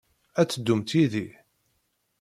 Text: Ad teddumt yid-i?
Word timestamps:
Ad 0.39 0.47
teddumt 0.47 0.91
yid-i? 0.97 1.27